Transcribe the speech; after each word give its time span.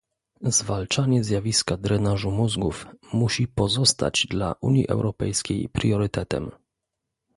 Zwalczanie 0.43 1.23
zjawiska 1.23 1.77
drenażu 1.77 2.31
mózgów 2.31 2.85
musi 3.13 3.47
pozostać 3.47 4.27
dla 4.29 4.55
Unii 4.61 4.87
Europejskiej 4.87 5.69
priorytetem 5.69 6.51